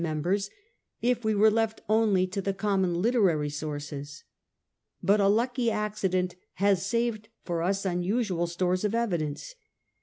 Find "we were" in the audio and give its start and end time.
1.23-1.51